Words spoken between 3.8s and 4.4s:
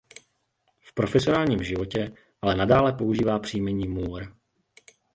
Moore.